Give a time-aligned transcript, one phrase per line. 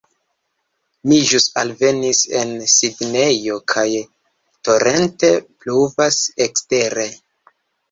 [1.09, 3.85] Mi ĵus alvenis en Sidnejo kaj
[4.71, 7.09] torente pluvas ekstere